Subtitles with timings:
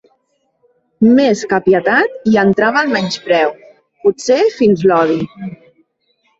[1.19, 3.55] Més que pietat, hi entrava el menyspreu,
[4.07, 5.23] potser fins l'odi.